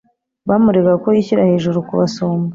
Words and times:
Bamuregaga 0.49 0.97
ko 1.03 1.07
yishyira 1.15 1.49
hejuru 1.49 1.77
kubasumba, 1.87 2.49